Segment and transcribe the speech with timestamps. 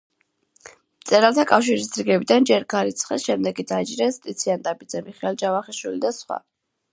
[1.01, 6.41] მწერალთა კავშირის რიგებიდან ჯერ გარიცხეს, შემდეგ კი დაიჭირეს ტიციან ტაბიძე, მიხეილ ჯავახიშვილი და სხვა.